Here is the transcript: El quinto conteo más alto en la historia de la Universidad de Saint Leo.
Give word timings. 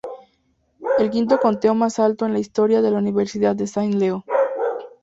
El 0.97 1.11
quinto 1.11 1.39
conteo 1.39 1.75
más 1.75 1.99
alto 1.99 2.25
en 2.25 2.33
la 2.33 2.39
historia 2.39 2.81
de 2.81 2.89
la 2.89 2.97
Universidad 2.97 3.55
de 3.55 3.67
Saint 3.67 3.93
Leo. 3.93 4.25